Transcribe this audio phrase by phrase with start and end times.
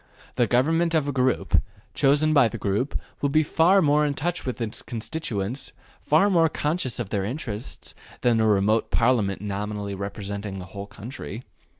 [0.33, 1.61] The government of a group,
[1.93, 6.49] chosen by the group, will be far more in touch with its constituents, far more
[6.49, 11.43] conscious of their interests, than a remote Parliament nominally representing the whole country.